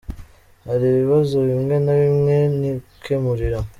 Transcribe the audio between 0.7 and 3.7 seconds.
ibibazo bimwe na bimwe nikemurira.